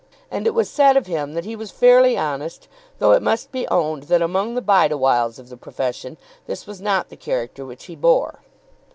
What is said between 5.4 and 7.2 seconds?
the profession this was not the